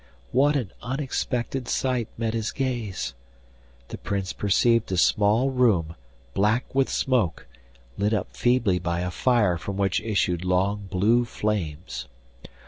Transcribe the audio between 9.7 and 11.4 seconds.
which issued long blue